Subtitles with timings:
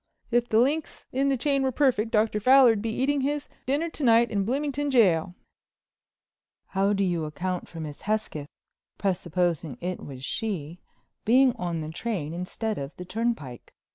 [0.31, 2.39] "If the links in the chain were perfect Dr.
[2.39, 5.35] Fowler'd be eating his dinner to night in Bloomington Jail."
[6.69, 12.95] "How do you account for Miss Hesketh—presupposing it was she—being on the train instead of
[12.95, 13.75] the turnpike?"